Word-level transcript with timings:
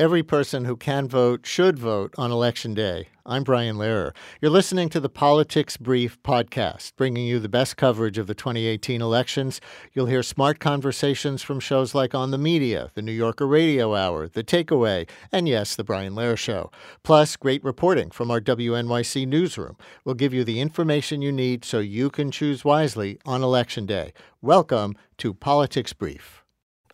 Every 0.00 0.22
person 0.22 0.64
who 0.64 0.76
can 0.76 1.08
vote 1.08 1.44
should 1.44 1.76
vote 1.76 2.14
on 2.16 2.30
Election 2.30 2.72
Day. 2.72 3.08
I'm 3.26 3.42
Brian 3.42 3.74
Lehrer. 3.74 4.14
You're 4.40 4.52
listening 4.52 4.88
to 4.90 5.00
the 5.00 5.08
Politics 5.08 5.76
Brief 5.76 6.22
podcast, 6.22 6.92
bringing 6.94 7.26
you 7.26 7.40
the 7.40 7.48
best 7.48 7.76
coverage 7.76 8.16
of 8.16 8.28
the 8.28 8.34
2018 8.34 9.02
elections. 9.02 9.60
You'll 9.92 10.06
hear 10.06 10.22
smart 10.22 10.60
conversations 10.60 11.42
from 11.42 11.58
shows 11.58 11.96
like 11.96 12.14
On 12.14 12.30
the 12.30 12.38
Media, 12.38 12.92
the 12.94 13.02
New 13.02 13.10
Yorker 13.10 13.48
Radio 13.48 13.96
Hour, 13.96 14.28
The 14.28 14.44
Takeaway, 14.44 15.08
and 15.32 15.48
yes, 15.48 15.74
The 15.74 15.82
Brian 15.82 16.14
Lehrer 16.14 16.38
Show. 16.38 16.70
Plus, 17.02 17.34
great 17.34 17.64
reporting 17.64 18.12
from 18.12 18.30
our 18.30 18.40
WNYC 18.40 19.26
newsroom. 19.26 19.76
We'll 20.04 20.14
give 20.14 20.32
you 20.32 20.44
the 20.44 20.60
information 20.60 21.22
you 21.22 21.32
need 21.32 21.64
so 21.64 21.80
you 21.80 22.08
can 22.08 22.30
choose 22.30 22.64
wisely 22.64 23.18
on 23.26 23.42
Election 23.42 23.84
Day. 23.84 24.12
Welcome 24.42 24.94
to 25.16 25.34
Politics 25.34 25.92
Brief. 25.92 26.44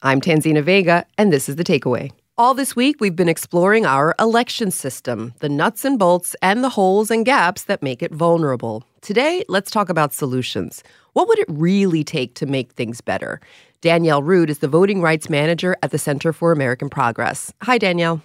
I'm 0.01 0.23
Tanzina 0.23 0.63
Vega, 0.63 1.05
and 1.19 1.31
this 1.31 1.51
is 1.51 1.57
The 1.57 1.65
Takeaway. 1.65 2.11
All 2.37 2.53
this 2.53 2.75
week, 2.75 2.97
we've 2.99 3.15
been 3.15 3.29
exploring 3.29 3.87
our 3.87 4.13
election 4.19 4.73
system, 4.73 5.35
the 5.39 5.49
nuts 5.49 5.85
and 5.85 5.97
bolts, 5.97 6.35
and 6.43 6.65
the 6.65 6.69
holes 6.69 7.09
and 7.09 7.25
gaps 7.25 7.63
that 7.65 7.81
make 7.81 8.03
it 8.03 8.11
vulnerable. 8.11 8.83
Today, 9.03 9.45
let's 9.49 9.71
talk 9.71 9.89
about 9.89 10.13
solutions. 10.13 10.83
What 11.13 11.29
would 11.29 11.39
it 11.39 11.47
really 11.49 12.03
take 12.03 12.35
to 12.35 12.47
make 12.47 12.73
things 12.73 13.01
better? 13.01 13.41
Danielle 13.83 14.21
Root 14.21 14.51
is 14.51 14.59
the 14.59 14.67
voting 14.67 15.01
rights 15.01 15.31
manager 15.31 15.77
at 15.81 15.93
the 15.93 15.99
Center 15.99 16.33
for 16.33 16.51
American 16.51 16.91
Progress. 16.91 17.53
Hi, 17.63 17.79
Danielle. 17.79 18.21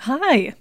Hi. 0.00 0.52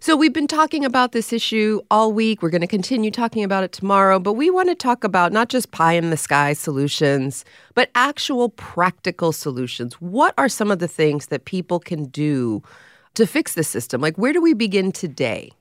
So, 0.00 0.16
we've 0.16 0.32
been 0.32 0.46
talking 0.46 0.84
about 0.84 1.12
this 1.12 1.32
issue 1.32 1.80
all 1.90 2.12
week. 2.12 2.42
We're 2.42 2.50
going 2.50 2.60
to 2.60 2.66
continue 2.66 3.10
talking 3.10 3.42
about 3.42 3.64
it 3.64 3.72
tomorrow, 3.72 4.18
but 4.18 4.34
we 4.34 4.50
want 4.50 4.68
to 4.68 4.74
talk 4.74 5.04
about 5.04 5.32
not 5.32 5.48
just 5.48 5.70
pie 5.70 5.94
in 5.94 6.10
the 6.10 6.16
sky 6.16 6.52
solutions, 6.52 7.44
but 7.74 7.90
actual 7.94 8.50
practical 8.50 9.32
solutions. 9.32 9.94
What 9.94 10.34
are 10.36 10.48
some 10.48 10.70
of 10.70 10.78
the 10.78 10.88
things 10.88 11.26
that 11.26 11.44
people 11.44 11.80
can 11.80 12.06
do 12.06 12.62
to 13.14 13.26
fix 13.26 13.54
the 13.54 13.64
system? 13.64 14.00
Like, 14.00 14.16
where 14.16 14.32
do 14.32 14.42
we 14.42 14.54
begin 14.54 14.92
today? 14.92 15.52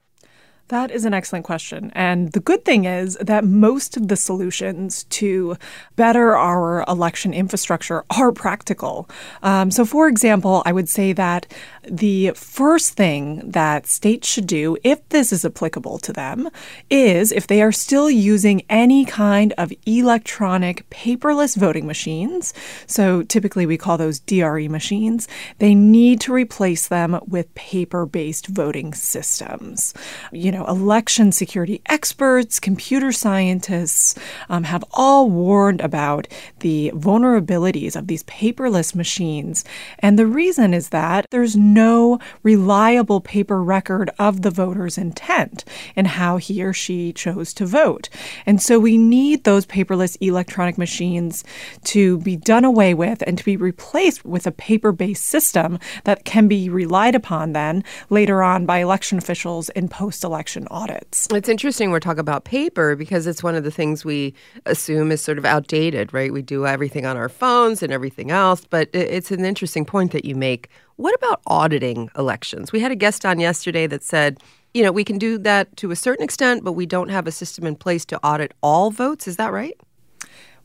That 0.70 0.91
is 0.91 1.03
an 1.03 1.13
excellent 1.13 1.44
question. 1.44 1.92
And 1.94 2.31
the 2.31 2.39
good 2.39 2.64
thing 2.64 2.86
is 2.86 3.17
that 3.19 3.44
most 3.44 3.97
of 3.97 4.08
the 4.08 4.16
solutions 4.16 5.03
to 5.05 5.58
better 5.97 6.38
our 6.38 6.86
election 6.88 7.33
infrastructure 7.33 8.05
are 8.17 8.31
practical. 8.31 9.09
Um, 9.44 9.72
so, 9.72 9.83
for 9.83 10.08
example, 10.08 10.64
I 10.66 10.72
would 10.72 10.88
say 10.88 11.11
that 11.11 11.47
the 11.83 12.31
first 12.31 12.94
thing 12.94 13.42
that 13.52 13.88
states 13.88 14.25
should 14.28 14.47
do, 14.47 14.78
if 14.86 15.08
this 15.09 15.33
is 15.33 15.44
applicable 15.44 15.97
to 16.00 16.14
them, 16.14 16.50
is 16.89 17.33
if 17.33 17.45
they 17.45 17.61
are 17.61 17.73
still 17.73 18.09
using 18.09 18.64
any 18.70 19.03
kind 19.03 19.53
of 19.58 19.73
electronic 19.86 20.89
paperless 20.89 21.58
voting 21.58 21.86
machines, 21.86 22.53
so 22.88 23.22
typically 23.22 23.66
we 23.66 23.77
call 23.77 23.98
those 23.98 24.22
DRE 24.22 24.70
machines, 24.70 25.27
they 25.59 25.75
need 25.75 26.22
to 26.22 26.31
replace 26.31 26.88
them 26.88 27.20
with 27.27 27.53
paper 27.53 28.05
based 28.05 28.48
voting 28.48 28.94
systems. 28.94 29.94
You 30.31 30.52
know, 30.53 30.65
election 30.65 31.31
security 31.31 31.81
experts, 31.87 32.59
computer 32.59 33.11
scientists 33.11 34.15
um, 34.49 34.63
have 34.63 34.83
all 34.91 35.29
warned 35.29 35.81
about 35.81 36.27
the 36.59 36.91
vulnerabilities 36.95 37.95
of 37.95 38.07
these 38.07 38.23
paperless 38.23 38.95
machines. 38.95 39.65
And 39.99 40.17
the 40.17 40.27
reason 40.27 40.73
is 40.73 40.89
that 40.89 41.25
there's 41.31 41.55
no 41.55 42.19
reliable 42.43 43.21
paper 43.21 43.61
record 43.63 44.11
of 44.19 44.41
the 44.41 44.51
voter's 44.51 44.97
intent 44.97 45.65
and 45.95 46.07
how 46.07 46.37
he 46.37 46.63
or 46.63 46.73
she 46.73 47.11
chose 47.13 47.53
to 47.55 47.65
vote. 47.65 48.09
And 48.45 48.61
so 48.61 48.79
we 48.79 48.97
need 48.97 49.43
those 49.43 49.65
paperless 49.65 50.17
electronic 50.21 50.77
machines 50.77 51.43
to 51.85 52.19
be 52.19 52.35
done 52.35 52.65
away 52.65 52.93
with 52.93 53.23
and 53.25 53.37
to 53.37 53.43
be 53.43 53.57
replaced 53.57 54.23
with 54.23 54.45
a 54.45 54.51
paper 54.51 54.91
based 54.91 55.25
system 55.25 55.79
that 56.03 56.25
can 56.25 56.47
be 56.47 56.69
relied 56.69 57.15
upon 57.15 57.53
then 57.53 57.83
later 58.09 58.43
on 58.43 58.65
by 58.65 58.79
election 58.79 59.17
officials 59.17 59.69
in 59.69 59.89
post 59.89 60.23
election 60.23 60.42
audits. 60.69 61.27
It's 61.31 61.49
interesting 61.49 61.91
we're 61.91 61.99
talking 61.99 62.19
about 62.19 62.44
paper 62.44 62.95
because 62.95 63.27
it's 63.27 63.44
one 63.44 63.55
of 63.55 63.63
the 63.63 63.72
things 63.72 64.05
we 64.05 64.33
assume 64.66 65.11
is 65.11 65.22
sort 65.22 65.38
of 65.38 65.45
outdated, 65.45 66.14
right? 66.14 66.31
We 66.31 66.42
do 66.42 66.65
everything 66.65 67.05
on 67.05 67.17
our 67.17 67.30
phones 67.30 67.81
and 67.81 67.92
everything 67.92 68.31
else, 68.31 68.65
but 68.65 68.89
it's 68.93 69.31
an 69.31 69.45
interesting 69.45 69.86
point 69.86 70.11
that 70.11 70.26
you 70.26 70.36
make. 70.36 70.70
What 70.98 71.15
about 71.15 71.42
auditing 71.48 72.09
elections? 72.17 72.71
We 72.71 72.80
had 72.80 72.92
a 72.92 72.95
guest 72.95 73.26
on 73.26 73.39
yesterday 73.39 73.87
that 73.87 74.04
said, 74.04 74.39
you 74.73 74.83
know, 74.83 74.92
we 74.92 75.04
can 75.04 75.17
do 75.17 75.37
that 75.39 75.76
to 75.77 75.92
a 75.92 75.95
certain 75.95 76.23
extent, 76.23 76.64
but 76.64 76.73
we 76.73 76.86
don't 76.86 77.10
have 77.10 77.27
a 77.27 77.31
system 77.31 77.65
in 77.65 77.75
place 77.75 78.05
to 78.05 78.23
audit 78.23 78.54
all 78.61 78.92
votes. 78.92 79.27
Is 79.27 79.37
that 79.37 79.52
right? 79.52 79.80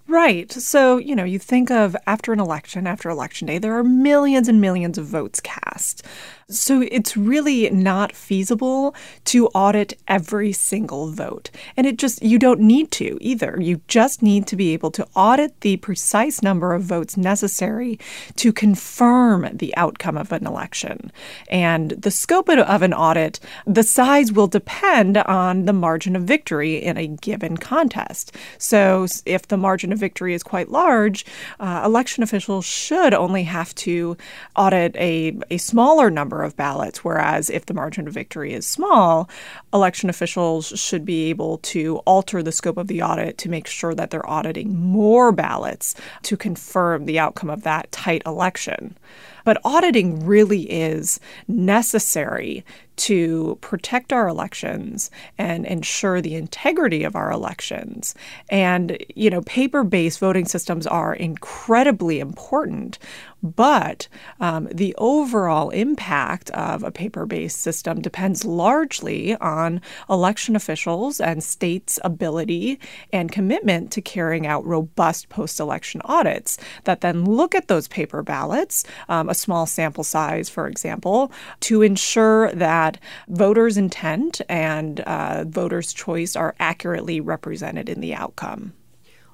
Right. 0.08 0.50
So, 0.50 0.96
you 0.96 1.14
know, 1.14 1.24
you 1.24 1.38
think 1.38 1.70
of 1.70 1.94
after 2.06 2.32
an 2.32 2.40
election, 2.40 2.86
after 2.86 3.10
election 3.10 3.46
day, 3.46 3.58
there 3.58 3.76
are 3.76 3.84
millions 3.84 4.48
and 4.48 4.58
millions 4.58 4.96
of 4.96 5.04
votes 5.04 5.38
cast. 5.38 6.02
So 6.50 6.82
it's 6.90 7.14
really 7.14 7.68
not 7.68 8.12
feasible 8.12 8.94
to 9.26 9.48
audit 9.48 10.00
every 10.08 10.52
single 10.52 11.10
vote. 11.10 11.50
And 11.76 11.86
it 11.86 11.98
just, 11.98 12.22
you 12.22 12.38
don't 12.38 12.60
need 12.60 12.90
to 12.92 13.18
either. 13.20 13.58
You 13.60 13.82
just 13.86 14.22
need 14.22 14.46
to 14.46 14.56
be 14.56 14.72
able 14.72 14.90
to 14.92 15.06
audit 15.14 15.60
the 15.60 15.76
precise 15.76 16.42
number 16.42 16.72
of 16.72 16.84
votes 16.84 17.18
necessary 17.18 17.98
to 18.36 18.50
confirm 18.50 19.50
the 19.52 19.76
outcome 19.76 20.16
of 20.16 20.32
an 20.32 20.46
election. 20.46 21.12
And 21.50 21.90
the 21.90 22.10
scope 22.10 22.48
of 22.48 22.80
an 22.80 22.94
audit, 22.94 23.40
the 23.66 23.82
size 23.82 24.32
will 24.32 24.46
depend 24.46 25.18
on 25.18 25.66
the 25.66 25.74
margin 25.74 26.16
of 26.16 26.22
victory 26.22 26.76
in 26.76 26.96
a 26.96 27.08
given 27.08 27.58
contest. 27.58 28.34
So 28.56 29.06
if 29.26 29.48
the 29.48 29.58
margin 29.58 29.92
of 29.92 29.98
victory 29.98 30.32
is 30.32 30.42
quite 30.42 30.70
large, 30.70 31.26
uh, 31.60 31.82
election 31.84 32.22
officials 32.22 32.64
should 32.64 33.12
only 33.12 33.42
have 33.42 33.74
to 33.74 34.16
audit 34.56 34.96
a, 34.96 35.38
a 35.50 35.58
smaller 35.58 36.08
number 36.08 36.37
number 36.38 36.46
of 36.46 36.56
ballots, 36.56 37.04
whereas 37.04 37.50
if 37.50 37.66
the 37.66 37.74
margin 37.74 38.06
of 38.06 38.14
victory 38.14 38.52
is 38.52 38.64
small, 38.64 39.28
election 39.74 40.08
officials 40.08 40.68
should 40.68 41.04
be 41.04 41.30
able 41.30 41.58
to 41.58 41.96
alter 42.06 42.44
the 42.44 42.52
scope 42.52 42.76
of 42.76 42.86
the 42.86 43.02
audit 43.02 43.36
to 43.38 43.48
make 43.48 43.66
sure 43.66 43.92
that 43.92 44.10
they're 44.10 44.28
auditing 44.30 44.76
more 44.78 45.32
ballots 45.32 45.96
to 46.22 46.36
confirm 46.36 47.06
the 47.06 47.18
outcome 47.18 47.50
of 47.50 47.62
that 47.62 47.90
tight 47.90 48.22
election. 48.24 48.96
But 49.44 49.60
auditing 49.64 50.24
really 50.24 50.70
is 50.70 51.18
necessary 51.48 52.64
to 52.98 53.56
protect 53.60 54.12
our 54.12 54.28
elections 54.28 55.10
and 55.38 55.64
ensure 55.66 56.20
the 56.20 56.34
integrity 56.34 57.04
of 57.04 57.16
our 57.16 57.30
elections. 57.30 58.14
And, 58.48 58.98
you 59.14 59.30
know, 59.30 59.42
paper 59.42 59.84
based 59.84 60.18
voting 60.18 60.46
systems 60.46 60.86
are 60.86 61.14
incredibly 61.14 62.18
important, 62.18 62.98
but 63.42 64.08
um, 64.40 64.68
the 64.72 64.94
overall 64.98 65.70
impact 65.70 66.50
of 66.50 66.82
a 66.82 66.90
paper 66.90 67.24
based 67.24 67.60
system 67.60 68.00
depends 68.00 68.44
largely 68.44 69.36
on 69.36 69.80
election 70.10 70.56
officials 70.56 71.20
and 71.20 71.42
states' 71.42 72.00
ability 72.02 72.80
and 73.12 73.30
commitment 73.30 73.92
to 73.92 74.00
carrying 74.00 74.46
out 74.46 74.66
robust 74.66 75.28
post 75.28 75.60
election 75.60 76.00
audits 76.04 76.58
that 76.84 77.00
then 77.00 77.24
look 77.24 77.54
at 77.54 77.68
those 77.68 77.86
paper 77.86 78.22
ballots, 78.22 78.84
um, 79.08 79.28
a 79.28 79.34
small 79.34 79.66
sample 79.66 80.04
size, 80.04 80.48
for 80.48 80.66
example, 80.66 81.30
to 81.60 81.82
ensure 81.82 82.50
that 82.52 82.87
voters' 83.28 83.76
intent 83.76 84.40
and 84.48 85.00
uh, 85.00 85.44
voters' 85.44 85.92
choice 85.92 86.36
are 86.36 86.54
accurately 86.58 87.20
represented 87.20 87.88
in 87.88 88.00
the 88.00 88.14
outcome. 88.14 88.72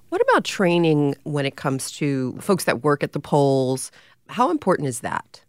What 0.09 0.21
about 0.23 0.45
training 0.45 1.15
when 1.25 1.47
it 1.47 1.57
comes 1.57 1.91
to 1.93 2.37
folks 2.41 2.65
that 2.65 2.83
work 2.83 3.03
at 3.03 3.13
the 3.13 3.21
polls? 3.21 3.93
How 4.29 4.51
important 4.51 4.89
is 4.89 5.01
that? 5.01 5.44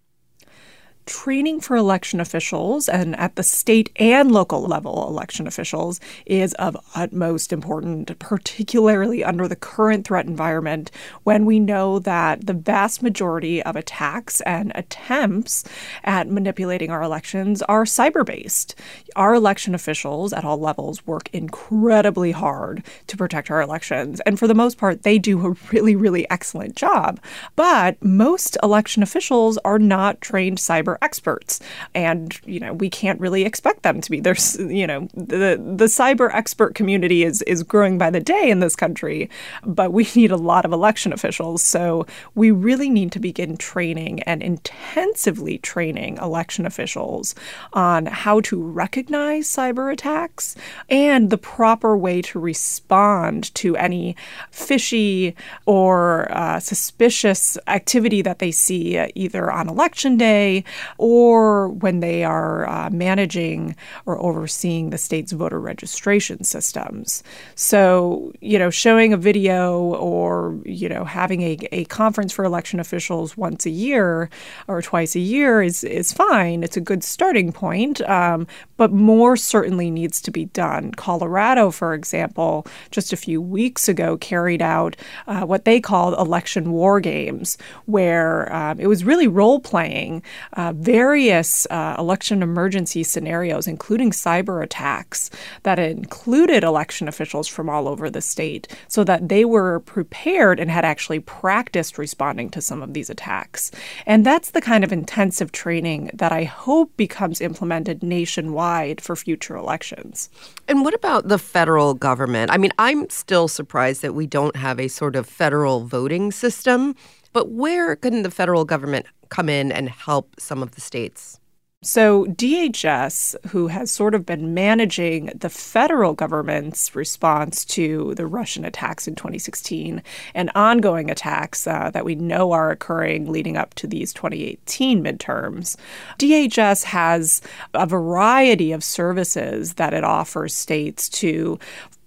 Training 1.05 1.59
for 1.59 1.75
election 1.75 2.19
officials 2.19 2.89
and 2.89 3.15
at 3.17 3.35
the 3.35 3.43
state 3.43 3.91
and 3.97 4.31
local 4.31 4.61
level 4.63 5.07
election 5.07 5.47
officials 5.47 5.99
is 6.25 6.53
of 6.55 6.77
utmost 6.95 7.53
importance, 7.53 8.11
particularly 8.19 9.23
under 9.23 9.47
the 9.47 9.55
current 9.55 10.05
threat 10.05 10.25
environment 10.25 10.91
when 11.23 11.45
we 11.45 11.59
know 11.59 11.99
that 11.99 12.45
the 12.45 12.53
vast 12.53 13.03
majority 13.03 13.61
of 13.63 13.75
attacks 13.75 14.41
and 14.41 14.71
attempts 14.75 15.63
at 16.03 16.29
manipulating 16.29 16.89
our 16.89 17.01
elections 17.01 17.61
are 17.63 17.83
cyber 17.83 18.25
based. 18.25 18.75
Our 19.15 19.35
election 19.35 19.75
officials 19.75 20.33
at 20.33 20.45
all 20.45 20.57
levels 20.57 21.05
work 21.05 21.29
incredibly 21.33 22.31
hard 22.31 22.83
to 23.07 23.17
protect 23.17 23.51
our 23.51 23.61
elections. 23.61 24.19
And 24.25 24.39
for 24.39 24.47
the 24.47 24.53
most 24.53 24.77
part, 24.77 25.03
they 25.03 25.19
do 25.19 25.45
a 25.45 25.55
really, 25.71 25.95
really 25.95 26.29
excellent 26.29 26.75
job. 26.75 27.19
But 27.55 28.03
most 28.03 28.57
election 28.63 29.03
officials 29.03 29.57
are 29.59 29.79
not 29.79 30.21
trained 30.21 30.57
cyber 30.57 30.94
experts, 31.01 31.59
and 31.93 32.39
you 32.45 32.59
know 32.59 32.73
we 32.73 32.89
can't 32.89 33.19
really 33.19 33.43
expect 33.45 33.83
them 33.83 34.01
to 34.01 34.11
be. 34.11 34.19
There's 34.19 34.57
you 34.57 34.87
know 34.87 35.07
the 35.13 35.61
the 35.75 35.85
cyber 35.85 36.33
expert 36.33 36.75
community 36.75 37.23
is 37.23 37.41
is 37.43 37.63
growing 37.63 37.97
by 37.97 38.09
the 38.09 38.19
day 38.19 38.49
in 38.49 38.59
this 38.59 38.75
country, 38.75 39.29
but 39.63 39.91
we 39.93 40.07
need 40.15 40.31
a 40.31 40.37
lot 40.37 40.65
of 40.65 40.71
election 40.71 41.13
officials. 41.13 41.63
So 41.63 42.05
we 42.33 42.51
really 42.51 42.89
need 42.89 43.11
to 43.13 43.19
begin 43.19 43.57
training 43.57 44.21
and 44.23 44.41
intensively 44.41 45.57
training 45.59 46.17
election 46.17 46.65
officials 46.65 47.35
on 47.73 48.05
how 48.05 48.41
to 48.41 48.61
recognize 48.61 49.47
cyber 49.47 49.91
attacks 49.91 50.55
and 50.89 51.29
the 51.29 51.37
proper 51.37 51.97
way 51.97 52.21
to 52.21 52.39
respond 52.39 53.53
to 53.55 53.75
any 53.75 54.15
fishy 54.51 55.35
or 55.65 56.31
uh, 56.31 56.59
suspicious 56.59 57.57
activity 57.67 58.21
that 58.21 58.39
they 58.39 58.51
see 58.51 58.97
uh, 58.97 59.07
either 59.15 59.51
on 59.51 59.69
election 59.69 60.17
day 60.17 60.63
or 60.97 61.69
when 61.69 61.99
they 61.99 62.23
are 62.23 62.67
uh, 62.67 62.89
managing 62.89 63.75
or 64.05 64.21
overseeing 64.21 64.89
the 64.89 64.97
state's 64.97 65.31
voter 65.31 65.59
registration 65.59 66.43
systems. 66.43 67.23
So, 67.55 68.31
you 68.41 68.59
know, 68.59 68.69
showing 68.69 69.13
a 69.13 69.17
video 69.17 69.79
or, 69.79 70.59
you 70.65 70.89
know, 70.89 71.03
having 71.05 71.41
a, 71.41 71.57
a 71.71 71.85
conference 71.85 72.31
for 72.31 72.45
election 72.45 72.79
officials 72.79 73.37
once 73.37 73.65
a 73.65 73.69
year 73.69 74.29
or 74.67 74.81
twice 74.81 75.15
a 75.15 75.19
year 75.19 75.61
is, 75.61 75.83
is 75.83 76.13
fine. 76.13 76.63
It's 76.63 76.77
a 76.77 76.81
good 76.81 77.03
starting 77.03 77.51
point, 77.51 78.01
um, 78.09 78.47
but 78.77 78.91
more 78.91 79.37
certainly 79.37 79.89
needs 79.91 80.21
to 80.21 80.31
be 80.31 80.45
done. 80.45 80.91
Colorado, 80.91 81.71
for 81.71 81.93
example, 81.93 82.65
just 82.91 83.13
a 83.13 83.17
few 83.17 83.41
weeks 83.41 83.87
ago 83.87 84.17
carried 84.17 84.61
out 84.61 84.95
uh, 85.27 85.45
what 85.45 85.65
they 85.65 85.79
called 85.79 86.13
election 86.19 86.71
war 86.71 86.99
games, 86.99 87.57
where 87.85 88.53
um, 88.53 88.79
it 88.79 88.87
was 88.87 89.03
really 89.03 89.27
role 89.27 89.59
playing 89.59 90.21
uh, 90.53 90.73
various 90.75 91.65
uh, 91.69 91.95
election 91.97 92.43
emergency 92.43 93.03
scenarios, 93.03 93.67
including 93.67 94.11
cyber 94.11 94.63
attacks 94.63 95.29
that 95.63 95.79
included 95.79 96.63
election 96.63 97.07
officials 97.07 97.47
from 97.47 97.69
all 97.69 97.87
over 97.87 98.09
the 98.09 98.21
state, 98.21 98.67
so 98.87 99.03
that 99.03 99.29
they 99.29 99.45
were 99.45 99.79
prepared 99.81 100.59
and 100.59 100.69
had 100.69 100.85
actually 100.85 101.19
practiced 101.19 101.97
responding 101.97 102.49
to 102.49 102.61
some 102.61 102.81
of 102.81 102.93
these 102.93 103.09
attacks. 103.09 103.71
And 104.05 104.25
that's 104.25 104.51
the 104.51 104.61
kind 104.61 104.83
of 104.83 104.91
intensive 104.91 105.51
training 105.51 106.11
that 106.13 106.31
I 106.31 106.43
hope 106.43 106.95
becomes 106.97 107.41
implemented 107.41 108.03
nationwide 108.03 109.01
for 109.01 109.15
future 109.15 109.55
elections. 109.55 110.29
And 110.67 110.83
what 110.83 110.93
about 110.93 111.27
the 111.27 111.39
federal 111.39 111.93
government? 111.93 112.51
I 112.51 112.57
mean, 112.57 112.71
I'm 112.79 113.09
still 113.09 113.47
surprised 113.47 114.01
that 114.01 114.15
we 114.15 114.27
don't 114.27 114.55
have 114.55 114.79
a 114.79 114.87
sort 114.87 115.15
of 115.15 115.27
federal 115.27 115.85
voting 115.85 116.31
system, 116.31 116.95
but 117.33 117.49
where 117.49 117.95
can 117.95 118.23
the 118.23 118.31
federal 118.31 118.63
government 118.63 119.05
come 119.29 119.49
in 119.49 119.71
and 119.71 119.89
help 119.89 120.39
some 120.39 120.61
of 120.63 120.71
the 120.71 120.81
states? 120.81 121.39
So, 121.85 122.25
DHS, 122.25 123.35
who 123.49 123.67
has 123.67 123.91
sort 123.91 124.15
of 124.15 124.25
been 124.25 124.55
managing 124.55 125.27
the 125.35 125.49
federal 125.49 126.13
government's 126.15 126.95
response 126.95 127.63
to 127.65 128.15
the 128.15 128.25
Russian 128.25 128.65
attacks 128.65 129.07
in 129.07 129.13
2016 129.13 130.01
and 130.33 130.51
ongoing 130.55 131.11
attacks 131.11 131.67
uh, 131.67 131.91
that 131.93 132.03
we 132.03 132.15
know 132.15 132.53
are 132.53 132.71
occurring 132.71 133.31
leading 133.31 133.55
up 133.55 133.75
to 133.75 133.85
these 133.85 134.13
2018 134.13 135.03
midterms, 135.03 135.77
DHS 136.17 136.85
has 136.85 137.43
a 137.75 137.85
variety 137.85 138.71
of 138.71 138.83
services 138.83 139.75
that 139.75 139.93
it 139.93 140.03
offers 140.03 140.55
states 140.55 141.07
to 141.09 141.59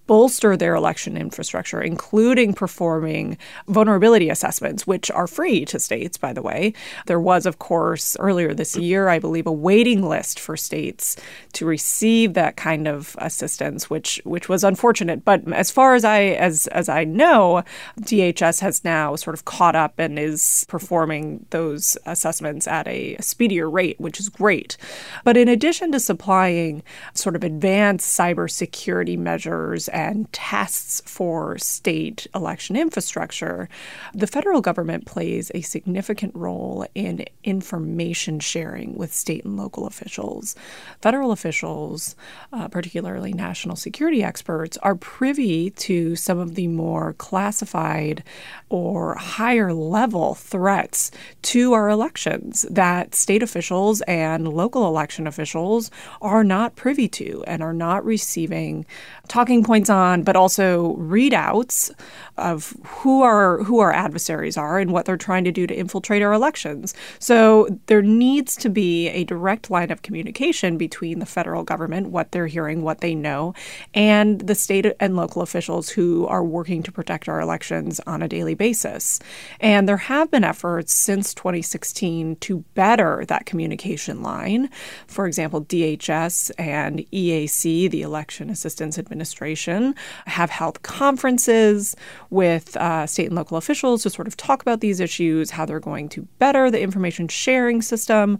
bolster 0.08 0.56
their 0.56 0.74
election 0.74 1.16
infrastructure, 1.16 1.80
including 1.80 2.54
performing 2.54 3.38
vulnerability 3.68 4.30
assessments, 4.30 4.86
which 4.86 5.10
are 5.12 5.28
free 5.28 5.64
to 5.66 5.78
states, 5.78 6.18
by 6.18 6.32
the 6.32 6.42
way. 6.42 6.72
There 7.06 7.20
was, 7.20 7.46
of 7.46 7.60
course, 7.60 8.16
earlier 8.18 8.52
this 8.54 8.76
year, 8.76 9.08
I 9.08 9.20
believe, 9.20 9.46
a 9.46 9.52
waiting 9.52 10.02
list 10.02 10.40
for 10.40 10.56
states 10.56 11.16
to 11.52 11.66
receive 11.66 12.34
that 12.34 12.56
kind 12.56 12.88
of 12.88 13.14
assistance, 13.20 13.88
which 13.88 14.20
which 14.24 14.48
was 14.48 14.64
unfortunate. 14.64 15.24
But 15.24 15.46
as 15.52 15.70
far 15.70 15.94
as 15.94 16.04
I 16.04 16.22
as 16.22 16.66
as 16.68 16.88
I 16.88 17.04
know, 17.04 17.62
DHS 18.00 18.60
has 18.60 18.84
now 18.84 19.14
sort 19.14 19.34
of 19.34 19.44
caught 19.44 19.76
up 19.76 19.98
and 19.98 20.18
is 20.18 20.64
performing 20.68 21.46
those 21.50 21.98
assessments 22.06 22.66
at 22.66 22.88
a 22.88 23.16
speedier 23.20 23.68
rate, 23.68 24.00
which 24.00 24.18
is 24.18 24.30
great. 24.30 24.76
But 25.22 25.36
in 25.36 25.48
addition 25.48 25.92
to 25.92 26.00
supplying 26.00 26.82
sort 27.12 27.36
of 27.36 27.44
advanced 27.44 28.18
cybersecurity 28.18 29.18
measures 29.18 29.88
and 29.98 30.32
tests 30.32 31.02
for 31.06 31.58
state 31.58 32.28
election 32.32 32.76
infrastructure, 32.76 33.68
the 34.14 34.28
federal 34.28 34.60
government 34.60 35.06
plays 35.06 35.50
a 35.56 35.60
significant 35.60 36.32
role 36.36 36.86
in 36.94 37.24
information 37.42 38.38
sharing 38.38 38.96
with 38.96 39.12
state 39.12 39.44
and 39.44 39.56
local 39.56 39.88
officials. 39.88 40.54
Federal 41.02 41.32
officials, 41.32 42.14
uh, 42.52 42.68
particularly 42.68 43.32
national 43.32 43.74
security 43.74 44.22
experts, 44.22 44.78
are 44.84 44.94
privy 44.94 45.70
to 45.70 46.14
some 46.14 46.38
of 46.38 46.54
the 46.54 46.68
more 46.68 47.14
classified 47.14 48.22
or 48.68 49.16
higher 49.16 49.72
level 49.72 50.36
threats 50.36 51.10
to 51.42 51.72
our 51.72 51.88
elections 51.88 52.64
that 52.70 53.16
state 53.16 53.42
officials 53.42 54.00
and 54.02 54.46
local 54.46 54.86
election 54.86 55.26
officials 55.26 55.90
are 56.22 56.44
not 56.44 56.76
privy 56.76 57.08
to 57.08 57.42
and 57.48 57.64
are 57.64 57.72
not 57.72 58.04
receiving 58.04 58.86
talking 59.26 59.64
points 59.64 59.87
on, 59.90 60.22
but 60.22 60.36
also 60.36 60.96
readouts 60.96 61.90
of 62.36 62.76
who 62.86 63.22
our 63.22 63.62
who 63.64 63.80
our 63.80 63.92
adversaries 63.92 64.56
are 64.56 64.78
and 64.78 64.92
what 64.92 65.04
they're 65.04 65.16
trying 65.16 65.44
to 65.44 65.52
do 65.52 65.66
to 65.66 65.74
infiltrate 65.74 66.22
our 66.22 66.32
elections. 66.32 66.94
So 67.18 67.68
there 67.86 68.02
needs 68.02 68.56
to 68.56 68.68
be 68.68 69.08
a 69.08 69.24
direct 69.24 69.70
line 69.70 69.90
of 69.90 70.02
communication 70.02 70.76
between 70.78 71.18
the 71.18 71.26
federal 71.26 71.64
government, 71.64 72.10
what 72.10 72.32
they're 72.32 72.46
hearing, 72.46 72.82
what 72.82 73.00
they 73.00 73.14
know, 73.14 73.54
and 73.94 74.40
the 74.40 74.54
state 74.54 74.86
and 75.00 75.16
local 75.16 75.42
officials 75.42 75.88
who 75.88 76.26
are 76.26 76.44
working 76.44 76.82
to 76.84 76.92
protect 76.92 77.28
our 77.28 77.40
elections 77.40 78.00
on 78.06 78.22
a 78.22 78.28
daily 78.28 78.54
basis. 78.54 79.20
And 79.60 79.88
there 79.88 79.96
have 79.96 80.30
been 80.30 80.44
efforts 80.44 80.94
since 80.94 81.34
2016 81.34 82.36
to 82.36 82.58
better 82.74 83.24
that 83.26 83.46
communication 83.46 84.22
line. 84.22 84.70
For 85.06 85.26
example, 85.26 85.64
DHS 85.64 86.50
and 86.58 87.00
EAC, 87.12 87.90
the 87.90 88.02
Election 88.02 88.50
Assistance 88.50 88.98
Administration 88.98 89.77
have 90.26 90.50
held 90.50 90.82
conferences 90.82 91.96
with 92.30 92.76
uh, 92.76 93.06
state 93.06 93.26
and 93.26 93.36
local 93.36 93.56
officials 93.56 94.02
to 94.02 94.10
sort 94.10 94.28
of 94.28 94.36
talk 94.36 94.62
about 94.62 94.80
these 94.80 95.00
issues, 95.00 95.50
how 95.50 95.64
they're 95.64 95.80
going 95.80 96.08
to 96.10 96.22
better 96.38 96.70
the 96.70 96.80
information 96.80 97.28
sharing 97.28 97.82
system. 97.82 98.38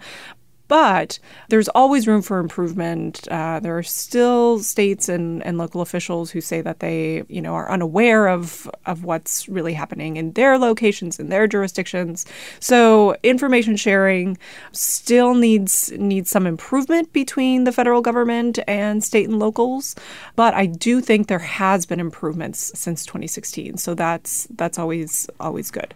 But 0.69 1.19
there's 1.49 1.69
always 1.69 2.07
room 2.07 2.23
for 2.23 2.39
improvement. 2.39 3.27
Uh, 3.31 3.59
there 3.61 3.77
are 3.77 3.83
still 3.83 4.61
states 4.61 5.09
and, 5.09 5.45
and 5.45 5.57
local 5.57 5.81
officials 5.81 6.31
who 6.31 6.41
say 6.41 6.61
that 6.61 6.81
they, 6.81 7.25
you 7.29 7.41
know, 7.41 7.55
are 7.55 7.71
unaware 7.71 8.29
of 8.29 8.71
of 8.87 9.05
what's 9.05 9.49
really 9.49 9.73
happening 9.73 10.17
in 10.17 10.33
their 10.33 10.59
locations 10.59 11.19
in 11.19 11.31
their 11.31 11.47
jurisdictions. 11.47 12.27
So 12.61 13.17
information 13.23 13.77
sharing 13.77 14.37
still 14.73 15.35
needs 15.35 15.91
needs 15.93 16.31
some 16.31 16.47
improvement 16.47 17.13
between 17.13 17.65
the 17.65 17.73
federal 17.73 18.03
government 18.03 18.59
and 18.69 19.03
state 19.03 19.29
and 19.29 19.39
locals. 19.39 19.97
But 20.37 20.53
I 20.55 20.67
do 20.67 21.01
think 21.01 21.29
there 21.29 21.39
has 21.39 21.87
been 21.87 22.01
improvements 22.01 22.73
since 22.75 23.07
2016. 23.07 23.79
So 23.79 23.95
that's 23.95 24.47
that's 24.51 24.79
always 24.79 25.29
always 25.41 25.71
good. 25.71 25.95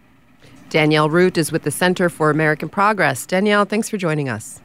Danielle 0.73 1.11
Root 1.11 1.37
is 1.37 1.53
with 1.53 1.65
the 1.65 1.71
Center 1.71 2.09
for 2.09 2.31
American 2.31 2.71
Progress. 2.71 3.27
Danielle, 3.27 3.67
thanks 3.67 3.91
for 3.91 3.99
joining 3.99 4.31
us. 4.31 4.62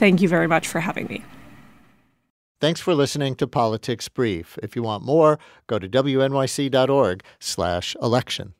Thank 0.00 0.20
you 0.22 0.28
very 0.28 0.48
much 0.48 0.66
for 0.66 0.80
having 0.80 1.06
me. 1.08 1.22
Thanks 2.58 2.80
for 2.80 2.94
listening 2.94 3.34
to 3.34 3.46
Politics 3.46 4.08
Brief. 4.08 4.58
If 4.62 4.74
you 4.74 4.82
want 4.82 5.04
more, 5.04 5.38
go 5.66 5.78
to 5.78 5.86
wnyc.org/election. 5.86 8.54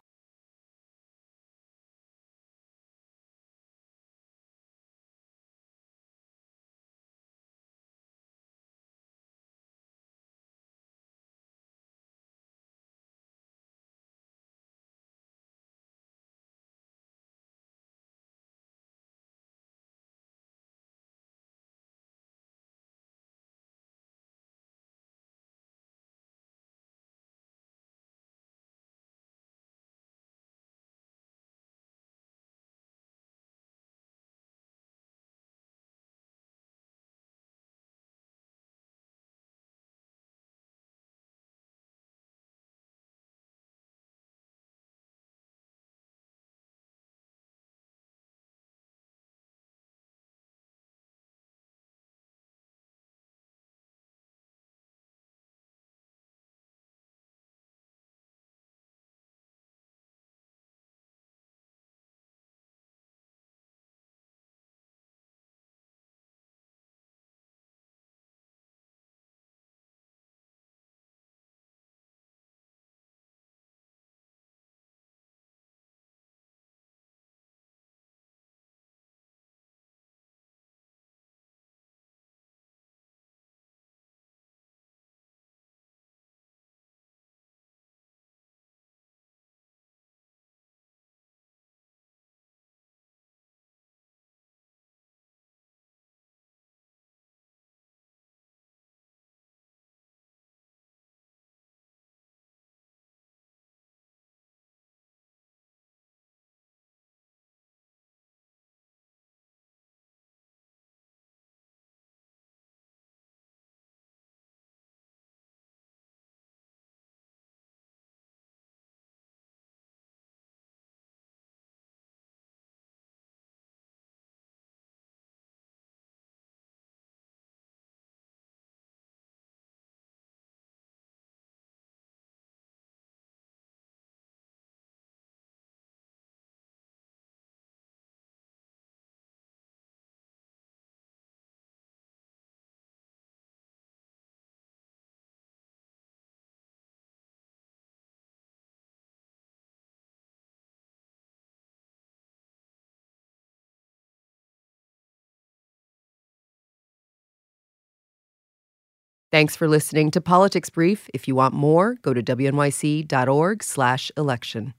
Thanks 159.33 159.55
for 159.55 159.69
listening 159.69 160.11
to 160.11 160.21
Politics 160.21 160.71
Brief. 160.71 161.09
If 161.15 161.29
you 161.29 161.37
want 161.37 161.55
more, 161.55 161.95
go 162.03 162.13
to 162.13 162.21
wnyc.org/election. 162.21 164.75